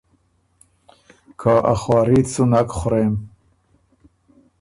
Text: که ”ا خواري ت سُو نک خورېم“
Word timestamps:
که 1.39 1.53
”ا 1.73 1.75
خواري 1.81 2.19
ت 2.25 2.27
سُو 2.33 2.43
نک 2.51 2.69
خورېم“ 2.77 3.13